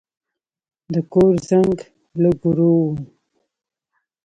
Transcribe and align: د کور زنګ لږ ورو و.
د 0.93 0.95
کور 1.13 1.33
زنګ 1.49 1.77
لږ 2.21 2.37
ورو 2.47 2.71
و. 2.87 2.87